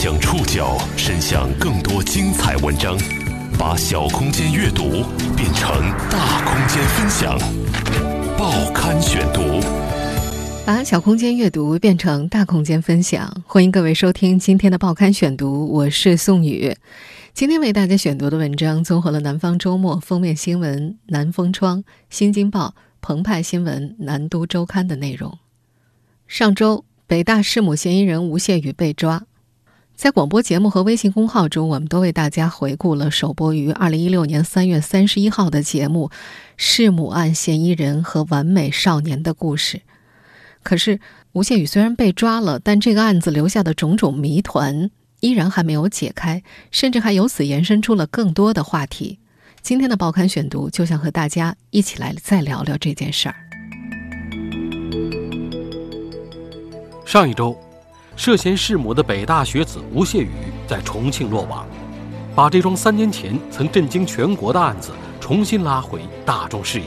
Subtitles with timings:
[0.00, 2.96] 将触角伸向更多精彩文章，
[3.58, 5.02] 把小空间阅读
[5.36, 5.68] 变成
[6.08, 7.36] 大空间分享。
[8.38, 9.60] 报刊选读，
[10.64, 13.42] 把小空间阅读变成大空间分享。
[13.44, 16.76] 欢迎各位收听今天的报刊选读，我是宋宇。
[17.34, 21.78] 今天为大家选读的文章综合了《南方周末》封面新闻、《南风窗》、
[22.08, 22.66] 《新京报》、
[23.00, 25.36] 《澎湃新闻》、《南都周刊》的内容。
[26.28, 29.24] 上周，北大弑母嫌疑人吴谢宇被抓。
[29.98, 36.08] 在广播节目和微信公号中，我们都为大家回顾了首播于二零一六年三月三十一号的节目
[36.56, 39.78] 《弑母案嫌疑人和完美少年的故事》。
[40.62, 41.00] 可是，
[41.32, 44.88] 吴谢宇虽然被抓了，但这个案子留下的种种谜团
[45.18, 49.18] 依然还没有解开，甚至还由此延伸出了更多的话题。
[49.62, 53.34] 今天的报刊选读就想和大家一起来再聊聊这件事儿。
[57.04, 57.58] 上一周。
[58.18, 60.32] 涉嫌弑母的北大学子吴谢宇
[60.66, 61.64] 在重庆落网，
[62.34, 66.86] 把这桩三年前曾震惊全国的案子重新拉回大众视野。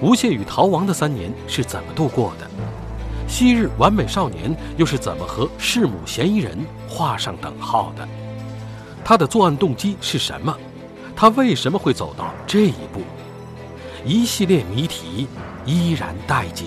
[0.00, 2.48] 吴谢宇逃亡的三年是怎么度过的？
[3.28, 6.56] 昔日完美少年又是怎么和弑母嫌疑人
[6.88, 8.08] 画上等号的？
[9.04, 10.56] 他的作案动机是什么？
[11.14, 13.02] 他为什么会走到这一步？
[14.02, 15.28] 一系列谜题
[15.66, 16.64] 依然待解。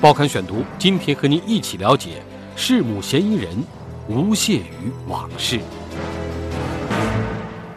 [0.00, 2.22] 报刊选读，今天和您一起了解
[2.56, 3.50] 弑母嫌疑人
[4.08, 5.60] 吴谢宇往事。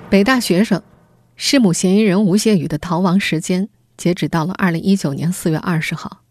[0.09, 0.81] 北大学生
[1.35, 6.21] 弑母嫌疑人吴谢宇的逃亡时间，截止到了二零一九年四月二十号。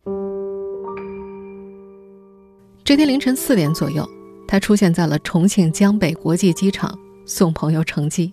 [2.83, 4.09] 这天凌晨四点左右，
[4.49, 8.33] 他出现在了重庆江北国际机场送朋友乘机。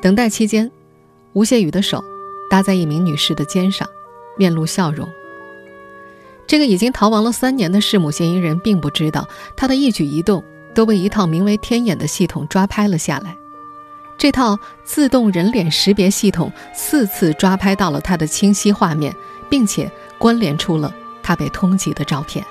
[0.00, 0.70] 等待期间，
[1.34, 2.02] 吴谢宇的手
[2.48, 3.86] 搭在一名女士的肩上，
[4.38, 5.06] 面露笑容。
[6.50, 10.42] 这个已经逃亡了三年的弑母嫌疑人并不知道，他的一举一动
[10.74, 13.36] 都被一套名为“天眼”的系统抓拍了下来。
[14.18, 19.14] 这套自动人脸识别系统四次抓拍到了他的清晰画面，
[19.48, 19.88] 并且
[20.18, 22.44] 关联出了他被通缉的照片。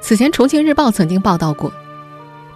[0.00, 1.72] 此前，《重庆日报》曾经报道过，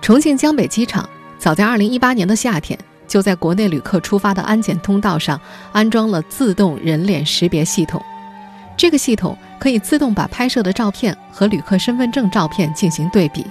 [0.01, 5.41] 重庆江北机场早在2018年的夏天就在国内旅客出发的安检通道上
[5.73, 8.01] 安装了自动人脸识别系统。
[8.77, 13.45] 这个系统可以自动把拍摄的照片和旅客身份证照片进行对比。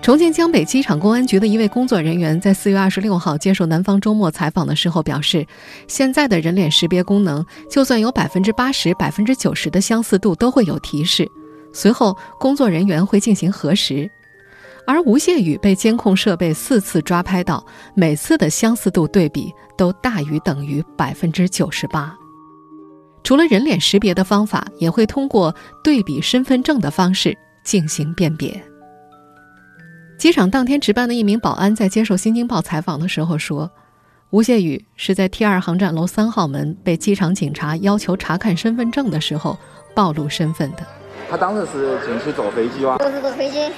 [0.00, 5.46] 重庆江北机场公安局的一位工作人员在四月二十六号接受南方周末采访的时候表示，
[5.86, 11.30] 现在的人脸识别功能，就算有百分之八十、百分之九十的相似度，都会有提示。
[11.72, 14.10] 随后，工作人员会进行核实。
[14.84, 17.64] 而吴谢宇被监控设备四次抓拍到，
[17.94, 22.12] 每次的相似度对比都大于等于百分之九十八。
[23.24, 28.62] 除了人脸识别的方法，也会通过对比身份证的方式进行辨别。
[30.18, 33.70] 机场当天值班的一名保安在接受《新京报》采访的时候说
[34.30, 39.58] ：“吴谢宇是在 T 二航站楼三号门被机场警察要求查看身份证的时候
[39.94, 40.86] 暴露身份的。
[41.28, 42.98] 他当时是进去坐飞机吗？
[42.98, 43.72] 不是坐飞机，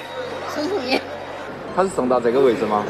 [0.50, 1.00] 送送你。
[1.75, 2.84] 他是送到这个位置吗？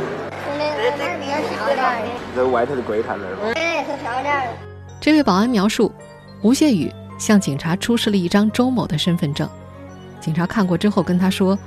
[0.47, 0.64] 送的
[0.97, 1.94] 这儿比较漂亮。
[2.34, 3.53] 在外头的柜台那儿吗？
[3.54, 4.43] 哎，很漂亮。
[5.00, 5.93] 这位保安描述。
[6.44, 9.49] 吴谢宇向警察出示了一张周某的身份证，
[10.21, 11.59] 警察看过之后跟他说：“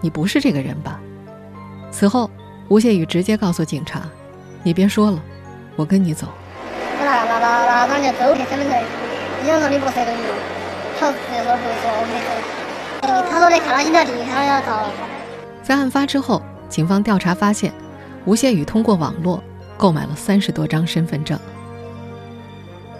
[0.00, 1.00] 你不是这个人吧？”
[1.90, 2.30] 此后，
[2.68, 4.02] 吴谢宇直接告诉警察
[4.62, 5.20] ：“你别说了，
[5.74, 6.28] 我跟你走。”
[15.64, 17.72] 在案发之后，警方调查发现，
[18.24, 19.42] 吴谢宇通过网络
[19.76, 21.36] 购买了三十多张身份证。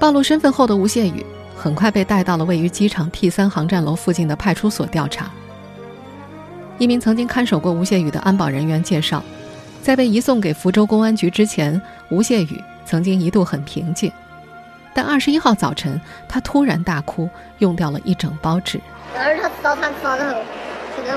[0.03, 1.25] 暴露身份后的吴谢宇
[1.57, 5.31] 很快被带到了位于机场 T 三航站楼附近的派出所调查。
[6.77, 9.23] 一名曾经看守过吴谢宇的安保人员介绍，
[9.81, 14.11] 在被移送给福州公安局之前，吴谢宇曾经一度很平静，
[14.93, 18.81] 但二十一号早晨他突然大哭，用掉了一整包纸。
[19.17, 20.35] 而他早餐吃完之后，
[20.97, 21.11] 这个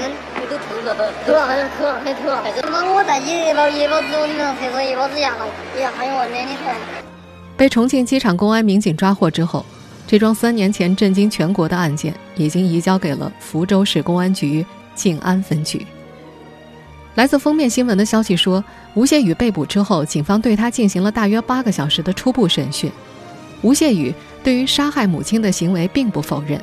[0.00, 0.10] 人
[0.48, 0.94] 都吐了，
[1.26, 2.42] 吐了，很吐了，很吐了。
[2.46, 5.34] 我包一包纸，我上厕所一包纸牙，
[5.76, 6.72] 也还有我脸里头。
[7.62, 9.64] 被重庆机场公安民警抓获之后，
[10.04, 14.66] 这桩三年前震惊全国的案件已经移交给了福州市公安局
[14.96, 15.86] 静安分局。
[17.14, 18.64] 来自封面新闻的消息说，
[18.94, 22.90] 吴谢宇被捕之后，警方对他进行了大约八个小时的初步审讯。
[23.60, 24.12] 吴谢宇
[24.42, 26.60] 对于杀害母亲的行为并不否认，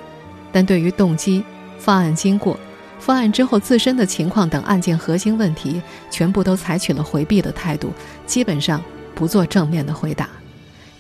[0.52, 1.42] 但对于动机、
[1.78, 2.60] 犯案经过、
[3.00, 5.82] 犯案之后自身的情况等案件核心问题，
[6.12, 7.94] 全部都采取了回避的态度，
[8.28, 8.84] 基本上
[9.16, 10.28] 不做正面的回答。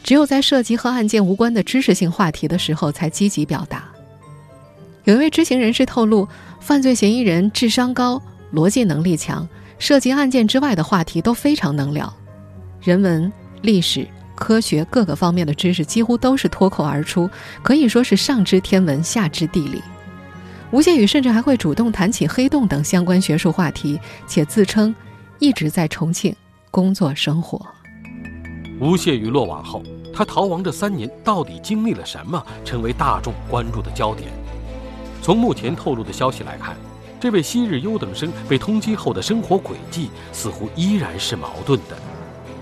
[0.03, 3.83] 只有在涉及和案件无关的知识性话题的时候，才积极表达。
[5.03, 6.27] 有一位知情人士透露，
[6.59, 8.21] 犯罪嫌疑人智商高，
[8.53, 9.47] 逻辑能力强，
[9.77, 12.11] 涉及案件之外的话题都非常能聊，
[12.81, 13.31] 人文、
[13.61, 17.29] 历史、科学各个方面的知识几乎都是脱口而出，
[17.63, 19.81] 可以说是上知天文，下知地理。
[20.71, 24.95] 吴谢宇甚至还会主动谈起黑洞等相关学术话题，且自称
[25.39, 26.35] 一直在重庆
[26.69, 27.59] 工作生活。
[28.79, 29.83] 吴谢宇落网后，
[30.13, 34.31] 他逃亡这三年到底经历了什么，成为大众关注的焦点。
[35.21, 36.77] 从目前透露的消息来看，
[37.19, 41.97] 这位昔日优等生被通缉后的生活轨迹似乎依然是矛盾的：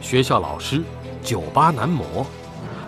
[0.01, 0.81] 学校老师、
[1.21, 2.25] 酒吧男模，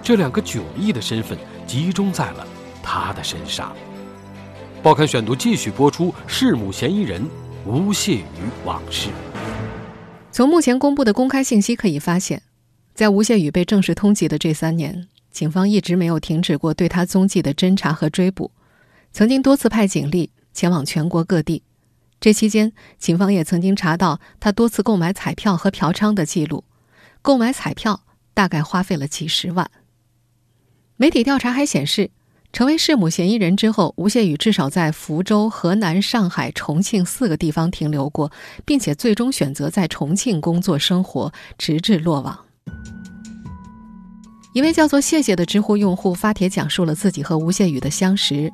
[0.01, 1.37] 这两个迥异的身份
[1.67, 2.47] 集中在了
[2.81, 3.71] 他的身上。
[4.81, 7.23] 报刊选读继续播出：弑母嫌疑人
[7.63, 8.25] 吴谢宇
[8.65, 9.09] 往事。
[10.31, 12.41] 从目前公布的公开信息可以发现，
[12.99, 18.51] 在吴谢宇被正式通缉的这三年，警方一直没有停止过对他踪迹的侦查和追捕，
[19.13, 21.63] 曾经多次派警力前往全国各地。
[22.19, 26.65] 这期间，警方也曾经查到他多次购买彩票和嫖娼的记录，
[27.21, 28.01] 购买彩票
[28.33, 29.71] 大概花费了几十万。
[30.97, 32.11] 媒体调查还显示。
[32.51, 38.29] 成为弑母嫌疑人之后，吴谢宇至少在福州、河南、上海、重庆四个地方停留过，
[38.65, 42.48] 并且最终选择在重庆工作生活，直至落网。
[44.53, 48.51] 一位叫做“谢谢”的知乎用户发帖讲述了自己和吴谢宇的相识，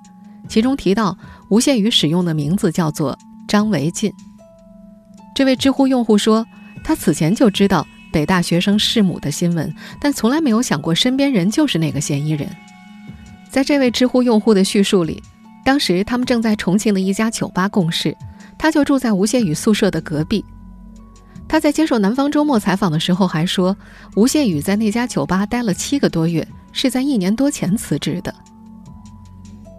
[0.49, 1.17] 其中提到
[1.49, 4.11] 吴谢宇使用的名字叫做张维进。
[5.33, 6.45] 这位知乎用户说，
[6.83, 12.49] 他此前就知道北大学生弑母的新闻，但从来没有想过身边人就是那个嫌疑人。
[13.49, 15.23] 在这位知乎用户的叙述里，
[15.63, 18.15] 当时他们正在重庆的一家酒吧共事，
[18.57, 20.43] 他就住在吴谢宇宿舍的隔壁。
[21.55, 23.77] 他在接受《南方周末》采访的时候还说，
[24.17, 28.35] 吴谢宇在那家酒吧待了七个多月，是在一年多前辞职的。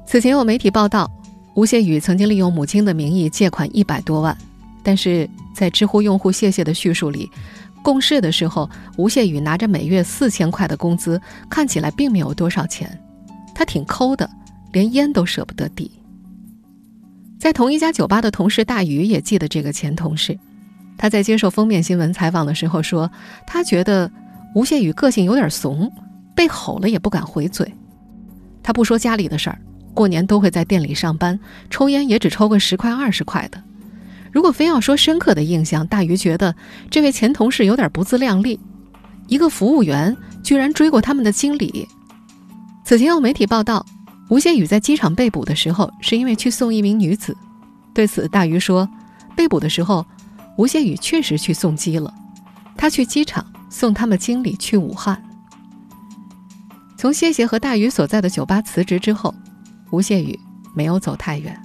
[0.06, 1.06] 此前有媒体报道，
[1.54, 4.34] 吴谢宇曾经利用母亲的名义借款一百多万，
[4.82, 7.30] 但是在知乎用户谢谢的叙述里，
[7.82, 11.20] 共事的时候，吴谢宇拿着每月四千块的工资，
[11.50, 12.98] 看起来并没有多少钱。
[13.54, 14.26] 他挺抠的，
[14.72, 15.90] 连烟都舍不得递。
[17.38, 20.38] 在同一家酒吧的同事大鱼也记得这个前同事，
[20.98, 23.10] 他在接受封面新闻采访的时候说，
[23.46, 24.10] 他觉得
[24.54, 25.92] 吴谢宇个性有点怂，
[26.34, 27.74] 被吼了也不敢回嘴。
[28.62, 29.58] 他不说家里的事儿，
[29.94, 31.38] 过年都会在店里上班，
[31.70, 33.62] 抽烟也只抽个十块二十块的。
[34.32, 36.54] 如果非要说深刻的印象，大鱼觉得
[36.90, 38.58] 这位前同事有点不自量力，
[39.28, 41.88] 一个服务员居然追过他们的经理。
[42.84, 43.84] 此前有媒体报道，
[44.28, 47.36] 吴谢宇在机场被捕的时候，是因为去送一名女子。
[47.94, 48.88] 对此，大鱼说，
[49.34, 50.04] 被捕的时候，
[50.56, 52.12] 吴谢宇确实去送机了，
[52.76, 55.22] 他去机场送他们经理去武汉。
[56.96, 59.34] 从谢谢和大宇所在的酒吧辞职之后，
[59.90, 60.38] 吴谢宇
[60.74, 61.60] 没有走太远，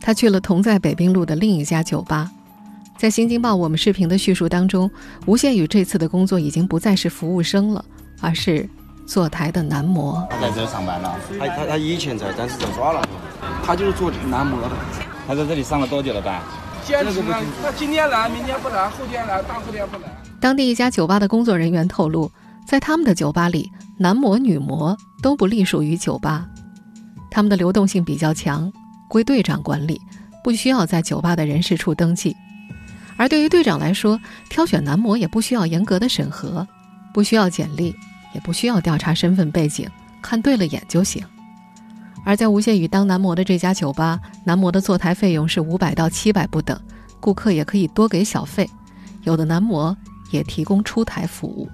[0.00, 2.30] 他去了同在北滨路的另一家酒吧。
[2.98, 4.90] 在《新京报》我们视频的叙述当中，
[5.26, 7.84] 吴谢宇这次的工作已经不再是服务生了，
[8.20, 8.68] 而是。
[9.04, 13.02] 坐台的男模他在这上班了，他他他以前在，但是在抓了。
[13.64, 14.70] 他就是做男模的。
[15.26, 16.40] 他在这里上了多久了班？
[16.86, 20.08] 坚持了，他今天来，明天不来，后天来，大后天不来。
[20.40, 22.30] 当地一家酒吧的工作人员透露，
[22.66, 26.46] 在他们的酒吧里，男模、女模都不隶属于酒吧，
[27.30, 28.72] 他们的流动性比较强，
[29.08, 30.00] 归队长管理，
[30.42, 32.36] 不需要在酒吧的人事处登记。
[33.16, 34.18] 而对于队长来说，
[34.50, 36.66] 挑选男模也不需要严格的审核，
[37.12, 37.94] 不需要简历。
[38.34, 39.86] 也不需要调查身份背景，
[40.22, 41.22] 看对了眼就行。
[42.24, 46.78] 而在吴谢宇当男模的这家酒吧，男模的坐台费用是五百到七百不等，
[47.20, 48.68] 顾客也可以多给小费。
[49.24, 49.96] 有的男模
[50.30, 51.68] 也提供出台服务。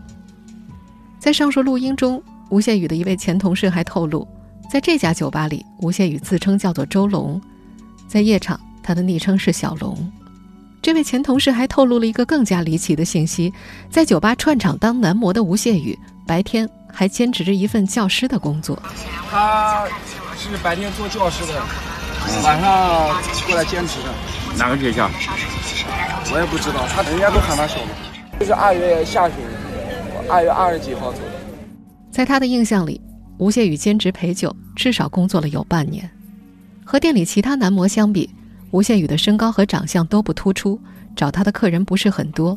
[1.19, 4.27] 在上述录音中，吴谢宇的一位前同事还透露，
[4.71, 7.41] 在这家酒吧里，吴谢宇自称叫做周龙，
[8.07, 9.97] 在夜场他的昵称是小龙。
[10.81, 13.53] 这位前同事还透露了一个更加离奇的信息：
[13.91, 15.99] 在酒吧串场当男模的吴谢宇。
[16.27, 18.79] 白天还兼职着一份教师的工作。
[20.39, 21.61] 是白天做教师的，
[22.45, 22.71] 晚上
[23.47, 24.15] 过来兼职的。
[24.57, 25.11] 哪个学校？
[26.33, 27.89] 我也不知道，他人家都喊他小龙。
[28.39, 29.37] 就是二月下旬，
[30.31, 31.25] 二月二十几号走的。
[32.11, 33.01] 在他的印象里，
[33.39, 36.09] 吴谢宇兼职陪酒至少工作了有半年。
[36.85, 38.31] 和店里其他男模相比，
[38.71, 40.81] 吴谢宇的身高和长相都不突出，
[41.17, 42.57] 找他的客人不是很多。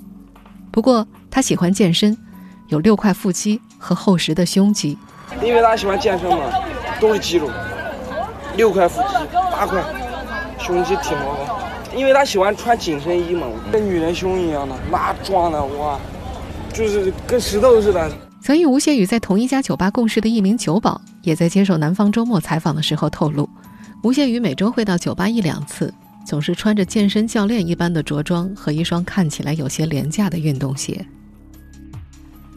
[0.71, 2.17] 不过他喜欢健身。
[2.69, 4.97] 有六块腹肌和厚实的胸肌，
[5.43, 6.45] 因为他喜欢健身嘛，
[7.01, 7.51] 都是肌肉。
[8.55, 9.84] 六块腹肌，八块
[10.60, 11.98] 胸肌挺高的。
[11.98, 16.00] 因为他喜欢穿紧身衣嘛，跟女人胸一样的，那壮的哇，
[16.74, 18.12] 就是跟石头似的。
[18.41, 23.48] 曾与吴谢宇在同一家酒吧共事的一名酒保，也在接受《南方周末》采访的时候透露，
[24.03, 25.93] 吴谢宇每周会到酒吧一两次，
[26.25, 31.05] 总是穿着健身教练一般的着装和一双看起来有些廉价的运动鞋。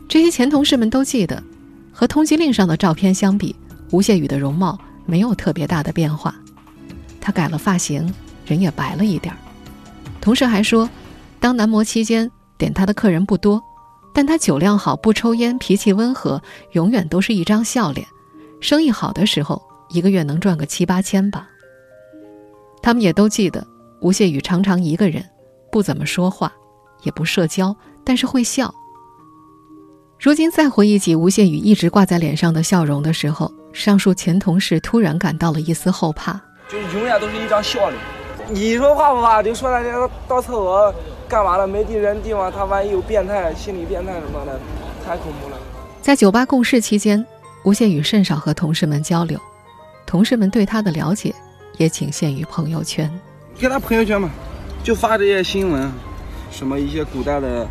[0.08, 1.42] 这些前同事们都记得，
[1.92, 3.54] 和通缉令上的照片相比，
[3.90, 6.34] 吴谢宇的容貌没有特别大的变化。
[7.20, 8.12] 他改了发型，
[8.46, 9.38] 人也白了一点儿。
[10.20, 10.88] 同事还说，
[11.40, 13.62] 当男模期间点他的客人不多，
[14.14, 16.42] 但他酒量好，不抽烟，脾气温和，
[16.72, 18.06] 永远都是一张笑脸。
[18.60, 19.62] 生意好的时候。
[19.90, 21.46] 一个月能赚个七八千吧。
[22.82, 23.64] 他们也都记得，
[24.00, 25.24] 吴谢宇常常一个人，
[25.70, 26.52] 不怎么说话，
[27.02, 28.74] 也不社交，但是会笑。
[30.18, 38.00] 如今再回忆起吴谢宇一直挂在脸上的笑容的时候，上述前同事突然感到了一丝后怕，就是永远都是一张笑脸。
[38.48, 39.42] 你说怕不怕？
[39.42, 40.94] 就说人家到厕所
[41.28, 41.66] 干嘛了？
[41.66, 44.60] 没地人地方，他万一有变态、心理变态什么的，
[45.04, 45.58] 太恐怖了。
[46.00, 47.26] 在酒吧共事期间，
[47.64, 49.40] 吴谢宇甚少和同事们交流。
[50.06, 51.34] 同事们对他的了解
[51.76, 53.10] 也仅限于朋友圈，
[53.58, 54.30] 给他朋友圈嘛，
[54.84, 55.92] 就发这些新闻，
[56.52, 57.66] 什么一些古代的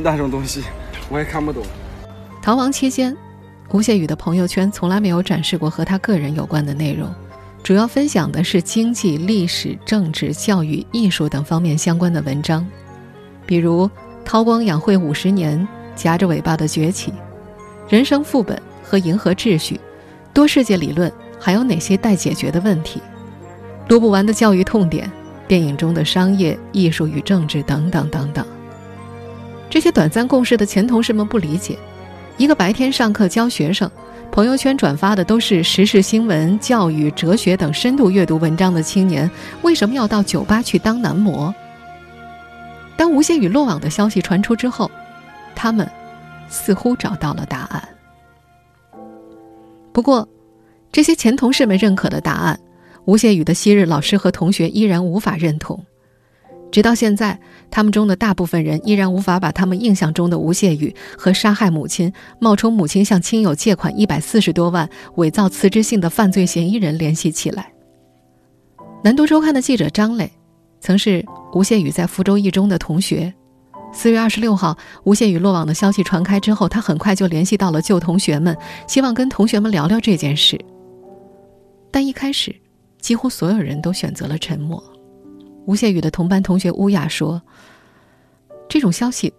[0.00, 0.64] 那种东西，
[1.10, 1.62] 我也看不懂。
[2.40, 3.14] 逃亡期间，
[3.70, 7.14] 吴谢宇的朋友圈从来没有展示过和他个人有关的内容，
[7.62, 12.66] 主要分享的是经济、历史、政治、教育、艺术等方面相关的文章，
[13.44, 13.90] 比如
[14.24, 17.12] 韬光养晦五十年、夹着尾巴的崛起、
[17.88, 19.78] 人生副本和银河秩序、
[20.32, 21.12] 多世界理论。
[21.40, 23.00] 还有哪些待解决的问题？
[23.86, 25.08] 读不完的教育痛点，
[25.46, 28.44] 电影中的商业、艺术与政治等等等等。
[29.70, 31.78] 这些短暂共事的前同事们不理解：
[32.38, 33.90] 一个白天上课教学生，
[34.30, 39.28] 朋友圈转发的都是时事新闻、教育、哲学等深度阅读文章的青年，
[39.62, 41.52] 为什么要到酒吧去当男模？
[42.96, 44.88] 当吴谢宇落网的消息传出之后，
[45.56, 45.88] 他们
[46.48, 47.88] 似乎找到了答案。
[49.92, 50.26] 不过。
[50.90, 52.58] 这些前同事们认可的答案，
[53.04, 55.84] 吴谢宇的昔日老师和同学依然无法认同。
[56.70, 67.72] 直到现在，他们中的大部分人依然无法把他们印象中的吴谢宇和杀害母亲、冒充母亲向亲友借款一百四十多万、伪造辞职信的犯罪嫌疑人联系起来。
[69.02, 70.30] 南都周刊的记者张磊，
[70.80, 73.32] 曾是吴谢宇在福州一中的同学。
[73.90, 78.54] 四月二十六号，吴谢宇落网的消息传开之后，他很快就联系到了旧同学们，
[78.86, 80.60] 希望跟同学们聊聊这件事。
[81.90, 82.54] 但一开始，
[83.00, 84.82] 几乎所有人都选择了沉默。
[85.68, 87.42] 吴谢宇的同班同学乌雅说
[88.70, 89.34] ：“这种消息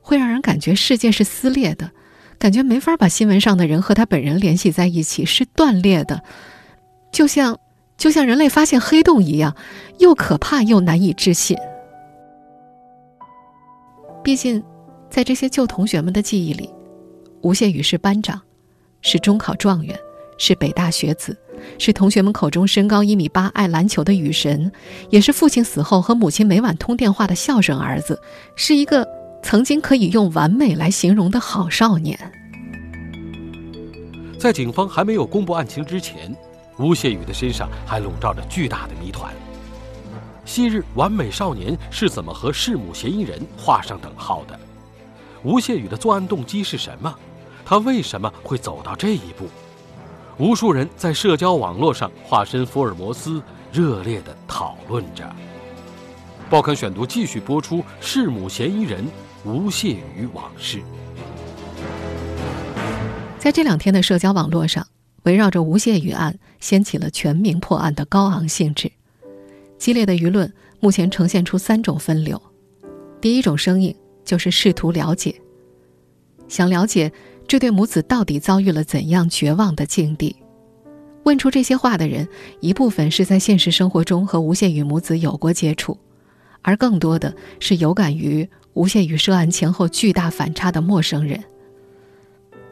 [0.00, 1.92] 会让人感觉世界是撕裂的，
[2.36, 6.20] 感觉没法把新闻上的人和他本人联系在一起，是断裂的，
[7.12, 7.56] 就像
[7.96, 9.54] 就像人类发现黑洞一样，
[10.00, 11.56] 又可怕又难以置信。
[14.24, 14.60] 毕竟，
[15.08, 16.68] 在这些旧同学们的记忆里，
[17.42, 18.42] 吴谢宇是班长，
[19.00, 19.96] 是中考状元，
[20.38, 21.36] 是北大学子。”
[21.76, 24.70] 是同学们口中身高一米八、爱篮球的雨神，
[25.10, 28.18] 也是父亲死后和母亲每晚通电话的孝顺儿子，
[28.54, 29.04] 是一个
[29.42, 32.16] 曾经可以用完美来形容的好少年。
[34.38, 36.32] 在警方还没有公布案情之前，
[36.78, 39.34] 吴谢宇的身上还笼罩着巨大的谜团：
[40.44, 44.56] 昔日完美少年是怎么和弑母嫌疑人画上等号的？
[45.42, 47.12] 吴谢宇的作案动机是什么？
[47.64, 49.48] 他为什么会走到这一步？
[50.38, 53.42] 无数人在社交网络上化身福尔摩斯，
[53.72, 55.28] 热烈地讨论着。
[56.48, 59.04] 报刊选读继续播出弑母嫌疑人
[59.44, 60.80] 吴谢宇往事。
[63.36, 64.86] 在这两天的社交网络上，
[65.24, 68.92] 围绕着吴谢宇案掀起了全民破案的高昂兴致。
[69.76, 72.40] 激烈的舆论目前呈现出三种分流：
[73.20, 73.92] 第一种声音
[74.24, 75.34] 就是试图了解，
[76.46, 77.12] 想了解。
[77.48, 80.36] 这对母子到底遭遇了怎样绝望的境地？
[81.24, 82.28] 问出这些话的人，
[82.60, 85.98] 一部分是在现实生活中和吴谢宇母子有过接触，
[86.60, 91.42] 而更多的是有感于吴谢宇涉案前后巨大反差的陌生人。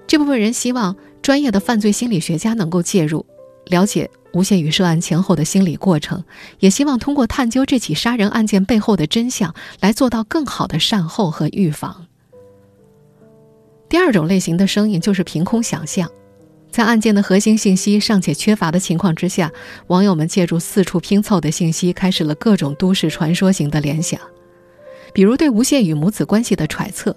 [0.06, 3.24] 这部分人希望专业的犯罪心理学家能够介入，
[3.66, 6.22] 了解吴谢宇涉案前后的心理过程，
[6.60, 12.05] 也希望通过探究这起杀人案件背后的真相，来做到更好的善后和预防。
[13.88, 16.10] 第二种类型的声音就是凭空想象，
[16.70, 19.52] 在案件的核心信息尚且缺乏的情况之下，
[19.86, 24.20] 网友们借助四处拼凑的信息，开始了各种都市传说型的联想，
[25.12, 27.16] 比如对吴谢宇母子关系的揣测，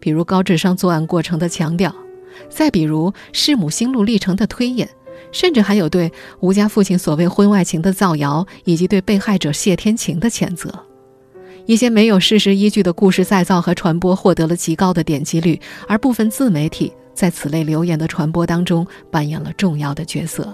[0.00, 1.94] 比如高智商作案过程的强调，
[2.50, 4.88] 再比如弑母心路历程的推演，
[5.30, 10.68] 甚至还有对吴家父亲所谓婚外情的造谣，以及对被害者谢天晴的谴责。
[11.66, 20.52] 一些没有事实依据的故事再造和传播获得了极高的点击率，而部分自媒体在此类留言的传播当中扮演了重要的角色。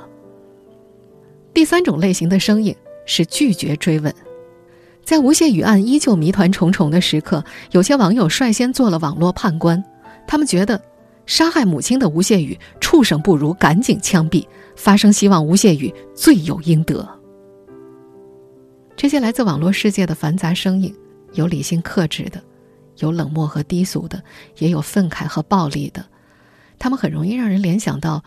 [1.54, 2.74] 第三种类型的声音
[3.06, 4.14] 是拒绝追问。
[5.02, 9.82] 在吴谢宇案依旧谜团重重的时刻，有些网友率先做了网络判官，
[10.26, 10.80] 他们觉得
[11.24, 14.46] 杀害母亲的吴谢宇畜生不如，赶紧枪毙，
[14.76, 17.17] 发声希望吴谢宇罪有应得。
[18.98, 20.92] 这些来自网络世界的繁杂声音，
[21.32, 22.42] 有理性克制的，
[22.98, 24.20] 有冷漠和低俗的，
[24.58, 26.04] 也有愤慨和暴力的。
[26.80, 28.24] 他们很容易让人联想到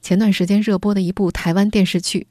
[0.00, 2.20] 前段时间热播的一部台湾电视剧《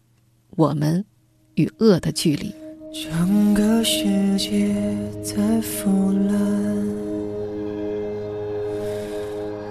[0.56, 1.06] 我们
[1.54, 2.50] 与恶的距离》。
[2.92, 4.04] 整个世
[4.36, 4.74] 界
[5.24, 6.36] 在腐烂，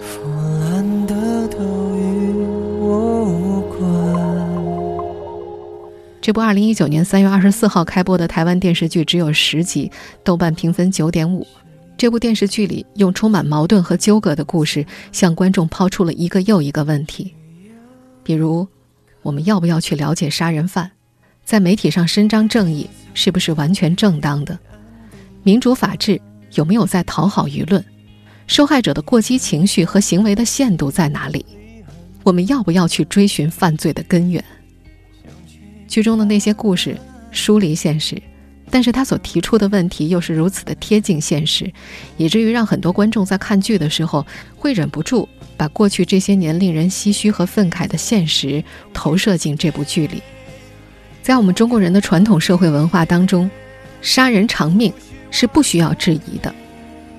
[0.00, 0.22] 腐
[0.60, 1.58] 烂的都
[6.28, 9.90] 这部二零一九年三月二十四号开播的台湾电视剧只有十集，
[10.22, 11.46] 豆瓣评分九点五。
[11.96, 17.34] 这部电视剧里用充满矛盾和纠葛的故事，向观众抛出了一个又一个问题，
[18.22, 18.68] 比如，
[19.22, 20.90] 我们要不要去了解杀人犯？
[21.46, 24.58] 在媒体上伸张正义是不是完全正当的？
[25.42, 26.20] 民主法治
[26.52, 27.82] 有没有在讨好舆论？
[28.46, 31.42] 受害者的过激情绪和行为的限度在哪里？
[32.22, 34.44] 我们要不要去追寻犯罪的根源？
[35.88, 36.96] 剧中的那些故事
[37.32, 38.20] 疏离现实，
[38.70, 41.72] 但是他所提出的问题又是如此的贴近现实，
[42.16, 50.22] 以至于让很多观众在看剧的时候会忍不住把过去这些年令人唏嘘和愤慨的现实投射进这部剧里。
[51.22, 53.50] 在我们中国人的传统社会文化当中，
[54.00, 54.92] 杀人偿命
[55.30, 56.54] 是不需要质疑的。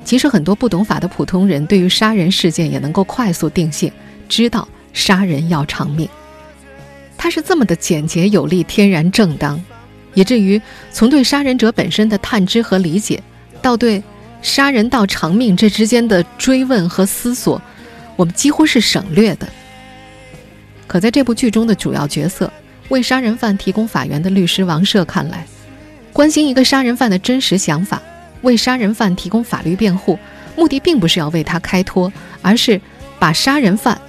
[0.06, 3.92] 其实很多不懂法的普通人，对于杀人事件也能够快速定性，
[4.28, 6.08] 知道杀人要偿命。
[7.20, 9.62] 他是这么的简洁有力、天然正当，
[10.14, 10.60] 以至于
[10.90, 13.22] 从对杀人者本身的探知和理解，
[13.62, 14.02] 到对
[14.42, 17.62] 杀人到偿命这之间的追问和思索，
[18.16, 19.48] 我们几乎是省略的。
[20.88, 22.52] 可在这部剧中的主要角色。
[22.88, 25.46] 为杀人犯提供法源的律师王赦看来，
[26.12, 28.02] 关心一个杀人犯的真实想法，
[28.42, 30.18] 为杀人犯提供法律辩护，
[30.56, 32.82] 目的并不是要为他开脱，而是
[33.20, 34.02] 把杀人犯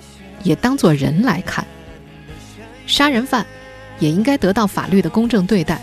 [0.42, 1.62] 也当作人来看。
[2.90, 3.46] 杀人犯
[4.00, 5.80] 也应该得到法律的公正对待，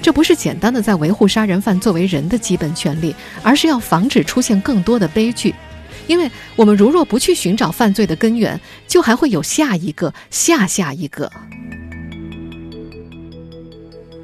[0.00, 5.54] 这不是简单的在维护杀人犯作为人的基本权利，而是要防止出现更多的悲剧。
[6.06, 11.30] 因为我们如若不去寻找犯罪的根源，就还会有下一个、下下一个。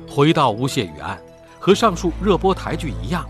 [0.09, 1.19] 回到吴谢宇案，
[1.59, 3.25] 和上述热播台剧一样，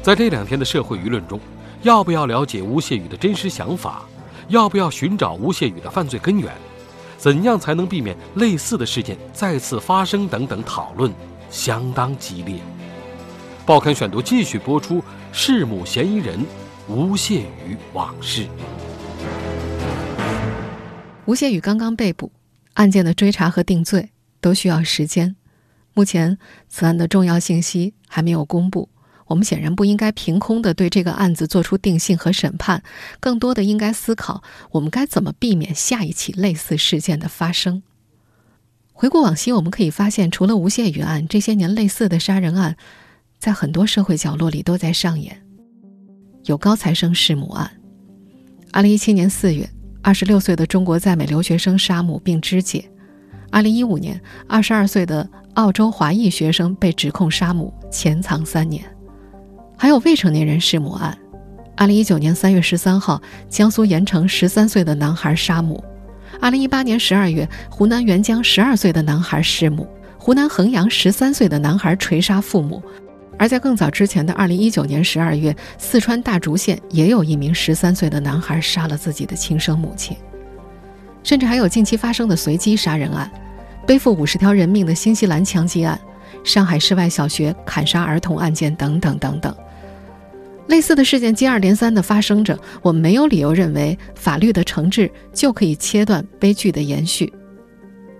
[0.00, 1.40] 在这两天的社会舆论中，
[1.82, 4.04] 要不要了解吴谢宇的真实想法？
[4.48, 6.52] 要不要寻找吴谢宇的犯罪根源？
[7.22, 10.26] 怎样才能避免类似的事件再次发生？
[10.26, 11.08] 等等讨论
[11.48, 12.56] 相当激烈。
[13.64, 15.00] 报刊选读继续播出
[15.32, 16.44] 弑母嫌疑人
[16.88, 18.48] 吴谢宇往事。
[21.26, 22.32] 吴谢宇刚刚被捕，
[22.72, 25.36] 案件的追查和定罪都需要时间。
[25.94, 26.36] 目前，
[26.68, 28.88] 此案的重要信息还没有公布。
[29.26, 32.82] 我们显然不应该凭空的对这个案子做出定性和审判，
[33.20, 37.82] 更多的应该思考我们该怎么避免下一起类似事件的发生。
[38.92, 42.76] 回顾往昔，我们可以发现，除了吴谢宇案，这些年类似的杀人案，
[43.38, 45.42] 在很多社会角落里都在上演。
[46.44, 47.70] 有高材生弑母案。
[48.72, 49.68] 二零一七年四月，
[50.02, 52.88] 二十六岁的中国在美留学生杀母并肢解。
[53.50, 58.84] 二零一五年，二十二岁的澳洲华裔学生被指控杀母，潜藏三年。
[59.76, 61.16] 还有未成年人弑母案。
[61.76, 65.82] 二零一九年三月十三号，江苏盐城十三岁的男孩杀母。
[66.40, 69.86] 二零一八年十二月，湖南沅江十二岁的男孩弑母。
[70.18, 72.82] 湖南衡阳十三岁的男孩锤杀父母。
[73.38, 80.16] 而在更早之前的二零一九年十二月，四川大竹县也有一名十三岁的男孩杀了自己的亲生母亲。
[81.24, 83.28] 甚至还有近期发生的随机杀人案。
[83.84, 85.98] 背负五十条人命的新西兰枪击案、
[86.44, 89.54] 上海市外小学砍杀儿童案件等等等等，
[90.68, 92.58] 类似的事件接二连三的发生着。
[92.82, 97.32] 我们没有理由认为法律的惩治就可以切断悲剧的延续。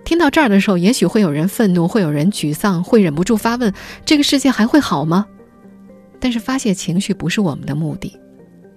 [0.05, 3.73] 听到这儿的时候，也许会有人愤怒，会有人沮丧，会忍不住发问：
[4.05, 5.25] 这个世界还会好吗？
[6.19, 8.19] 但是发泄情绪不是我们的目的。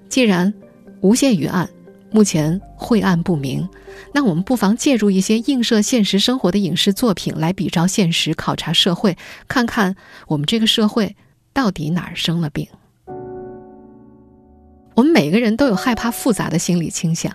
[0.09, 0.53] 既然
[1.01, 1.69] 无限于案。
[2.17, 3.69] 目前晦暗不明，
[4.15, 9.95] 那我们不妨借助一些映射现实生活的影视作品来比照现实，考察社会，看看
[10.27, 11.15] 我们这个社会
[11.53, 12.67] 到底哪儿生了病。
[14.95, 17.31] 我们每个人都有害怕复杂的心理倾向。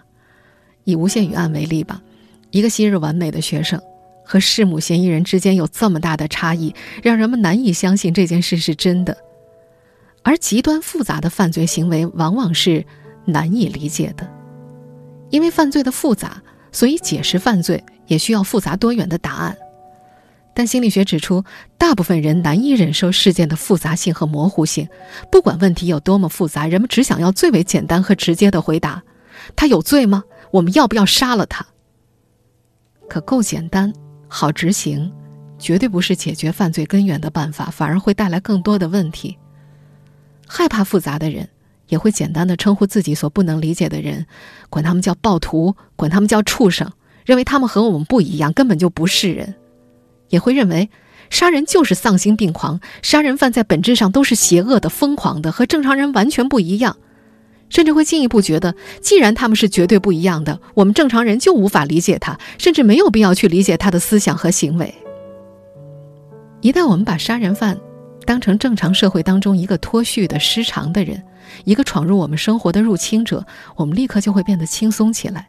[0.84, 2.02] 以无限语案为例吧，
[2.50, 3.80] 一个昔日完美的学生
[4.26, 9.16] 和弑母嫌疑人之间有这么大的差异，让人们难以相信这件事是真的。
[10.24, 12.84] 而极端复杂的犯罪行为往往是
[13.26, 14.28] 难以理解的。
[15.32, 16.42] 因为犯罪的复杂，
[16.72, 19.58] 所以解释犯罪也需要复杂多元的答案。
[20.54, 21.44] 但心理学指出，
[21.78, 24.88] 大部分人难以忍受事件的复杂性和模糊性。
[25.32, 29.02] 不管问题有多么复杂，人们只想要最为简单和直接的回答：
[29.56, 30.24] 他有罪吗？
[30.52, 31.66] 我们要不要杀了他？
[33.08, 33.94] 可够简单、
[34.28, 35.10] 好执行，
[35.58, 39.38] 绝对不是解决犯罪根源的办法，反而会带来更多的问题。
[40.46, 41.48] 害怕复杂的人，
[41.92, 44.26] 也会简单的称呼自己所不能理解的人，
[44.70, 46.90] 管他们叫暴徒，管他们叫畜生，
[47.26, 49.56] 认为他们和我们不一样，根本就不是人。
[50.30, 50.90] 也会认为，
[51.30, 56.96] 杀人就是丧心病狂，杀人犯在本质上都是邪恶的、疯狂的，和正常人完全不一样。
[57.68, 64.96] 甚至会进一步觉得，既然他们是绝对不一样的，我们正常人就无法理解他，甚至没有必要去理解他的思想和行为。
[66.62, 67.78] 一旦我们把杀人犯
[68.26, 71.22] 当成正常社会当中一个脱序的、失常的人，
[71.66, 75.48] 一个闯入我们生活的入侵者，我们立刻就会变得轻松起来。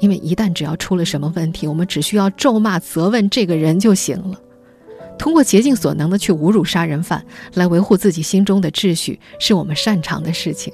[0.00, 4.38] 因为一旦只要出了什么问题，我们只需要咒骂、责问这个人就行了。
[5.18, 10.72] 通过竭尽所能的去侮辱杀人犯，来维护自己心中的秩序，是我们擅长的事情。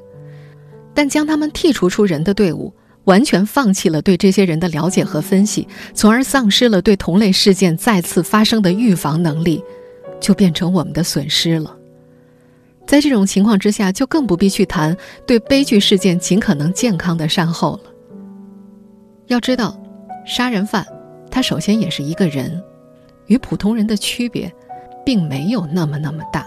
[0.92, 2.72] 但将他们剔除出人的队伍，
[3.04, 9.64] 完全放弃了对这些人的了解和分析，从而丧失了对同类事件再次发生的预防能力，
[10.20, 11.76] 就变成我们的损失了。
[12.86, 14.96] 在这种情况之下，就更不必去谈
[15.26, 17.90] 对悲剧事件尽可能健康的善后了。
[19.26, 19.74] 要知道，
[20.26, 20.86] 杀人犯
[21.30, 22.62] 他首先也是一个人，
[23.26, 24.52] 与普通人的区别，
[25.04, 26.46] 并没有那么那么大。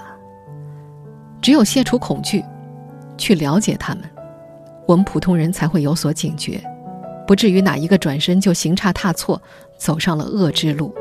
[1.41, 2.43] 只有卸除恐惧，
[3.17, 4.03] 去了解他们，
[4.87, 6.63] 我们普通人才会有所警觉，
[7.25, 9.41] 不至于哪一个转身就行差踏错，
[9.77, 10.93] 走上了恶之路。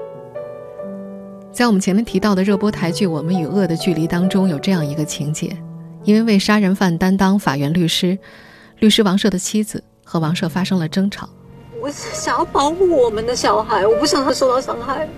[1.57, 5.57] 在我们前面提到的热播台剧《我们与恶的距离》当中，有这样一个情节：
[6.05, 8.19] 因为为杀人犯担当法院律师，
[8.79, 11.27] 律师王赦的妻子和王赦发生了争吵。
[11.81, 15.09] 我是想要保护我们的小孩，我不想他受到伤害。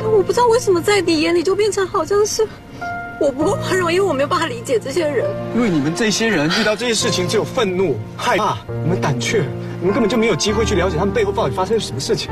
[0.00, 2.48] 但我不知道为什么在你眼里就变成好像是
[3.20, 5.28] 我不够宽容，因为我没有办法理解这些人。
[5.54, 9.44] 因为你们这些人遇到这些事情只有愤怒、害怕，你们胆怯，
[9.78, 12.30] 你们根本就没有机会去了解他们背后到底发生了什么事情。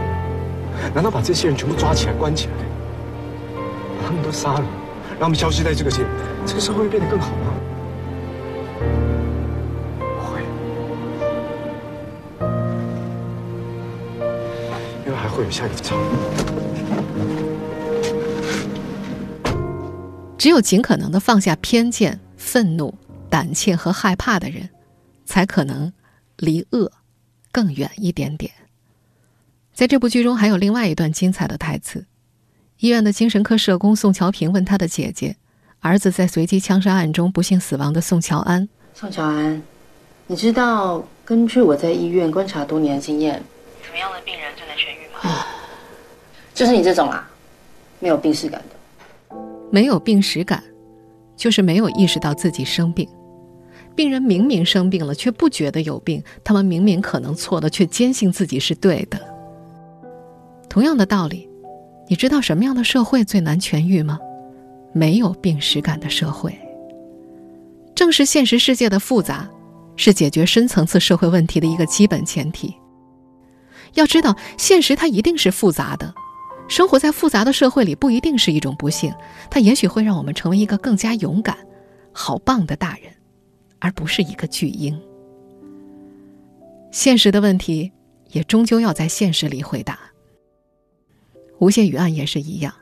[0.95, 2.53] 难道把这些人全部抓起来关起来，
[4.35, 4.67] 杀了，
[5.19, 6.05] 让我们消失在这个界，
[6.45, 7.55] 这个社会会变得更好吗？
[9.99, 10.43] 不会
[15.07, 15.97] 因为还会有下一场。
[20.37, 22.93] 只有尽可能的放下偏见、愤怒、
[23.31, 24.69] 胆怯和害怕的人，
[25.25, 25.91] 才可能
[26.37, 26.91] 离恶
[27.51, 28.53] 更远一点点。
[29.73, 32.05] 在这部剧中，还有另外一段精彩的台词：
[32.79, 35.37] 医院的精神科社工宋乔平问他的姐姐，
[35.81, 38.69] 儿子在随机枪杀案中不幸死亡的宋乔安。
[38.95, 39.63] 宋乔安，
[40.27, 43.41] 你知道，根据我在医院观察多年的经验，
[43.83, 45.47] 什么样的病人最能痊愈吗？
[46.53, 47.31] 就是你这种啊，
[48.01, 49.37] 没有病史感的，
[49.71, 50.63] 没有病史感，
[51.37, 53.09] 就是没有意识到自己生病。
[53.95, 59.19] 病人明明生病了，却不觉得有病；他们明明可能错了，却坚信自己是对的。
[60.69, 61.49] 同样的道理，
[62.15, 64.21] 你知道什么样的社会最难痊愈吗？
[64.93, 66.57] 没有病耻感的社会。
[67.93, 69.51] 正是现实世界的复杂，
[69.97, 72.73] 是解决深层次社会问题的一个基本前提。
[73.95, 76.15] 要知道，现实它一定是复杂的，
[76.69, 79.13] 生活在复杂的社会里不一定是一种不幸，
[79.51, 81.59] 它也许会让我们成为一个更加勇敢、
[82.13, 83.13] 好棒的大人，
[83.81, 84.97] 而不是一个巨婴。
[86.93, 87.91] 现实的问题
[88.31, 89.99] 也终究要在现实里回答。
[91.65, 92.75] 吴谢宇案也是一样，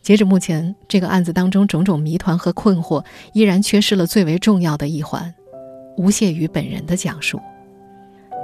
[0.00, 5.34] 截止目前，这个案子当中种种谜团和困惑，依然缺失了最为重要的一环——
[5.98, 7.40] 吴谢宇本人的讲述。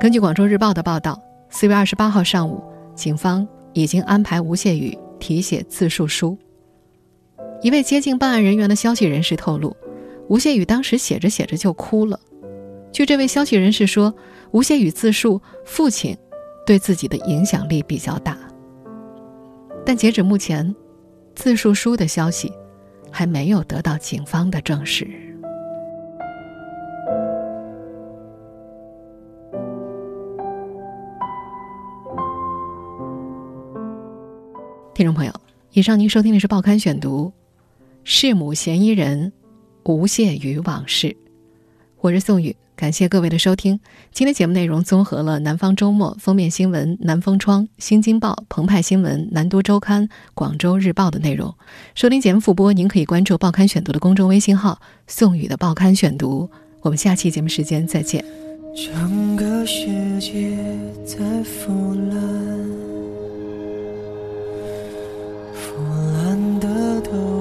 [0.00, 1.22] 根据《广州日报》的报道。
[1.52, 2.60] 四月二十八号上午，
[2.96, 6.36] 警方已经安排吴谢宇提写自述书。
[7.62, 9.76] 一位接近办案人员的消息人士透露，
[10.28, 12.18] 吴谢宇当时写着写着就哭了。
[12.90, 14.12] 据这位消息人士说，
[14.50, 16.16] 吴谢宇自述父亲
[16.66, 18.36] 对自己的影响力比较大。
[19.90, 20.72] 但截止目前，
[21.34, 22.52] 自述书的消息
[23.10, 25.04] 还没有得到警方的证实。
[34.94, 35.32] 听众朋友，
[35.72, 37.26] 以上您收听的是《报刊选读》，
[38.04, 39.32] 弑母嫌疑人
[39.82, 41.16] 吴谢宇往事。
[42.02, 43.78] 我是宋宇，感谢各位的收听。
[44.10, 51.54] 今天节目内容综合了《南方周末》封面新闻、《南风窗》、《新京报》、《澎湃新闻》、《南都周刊》、《广州日报》的内容。
[51.94, 56.48] 收听节目复播，您可以关注《报刊选读》的公众微信号“宋宇的报刊选读”。
[56.80, 58.24] 我们下期节目时间再见。
[58.74, 59.84] 整个世
[60.18, 60.56] 界
[61.04, 62.50] 在腐烂。
[65.52, 67.39] for Don't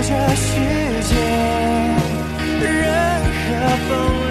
[0.00, 0.52] 这世
[1.02, 1.16] 界
[2.60, 2.70] 任
[3.34, 3.46] 何
[3.88, 4.27] 风